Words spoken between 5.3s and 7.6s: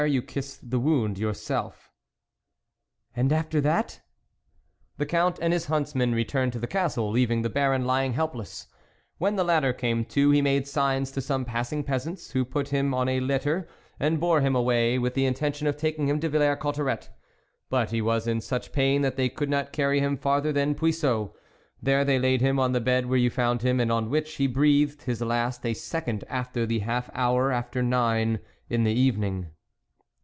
and his huntsman returned to the Castle, leaving the